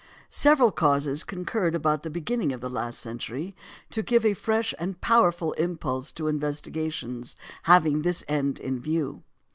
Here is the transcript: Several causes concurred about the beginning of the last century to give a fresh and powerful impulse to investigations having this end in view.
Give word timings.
Several 0.31 0.71
causes 0.71 1.23
concurred 1.23 1.75
about 1.75 2.01
the 2.01 2.09
beginning 2.09 2.51
of 2.53 2.59
the 2.59 2.71
last 2.71 2.97
century 2.99 3.55
to 3.91 4.01
give 4.01 4.25
a 4.25 4.33
fresh 4.33 4.73
and 4.79 4.99
powerful 4.99 5.53
impulse 5.53 6.11
to 6.13 6.27
investigations 6.27 7.35
having 7.69 8.01
this 8.01 8.23
end 8.27 8.59
in 8.59 8.79
view. 8.79 9.21